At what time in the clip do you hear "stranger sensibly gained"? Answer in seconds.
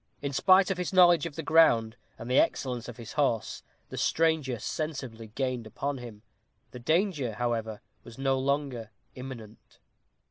3.99-5.67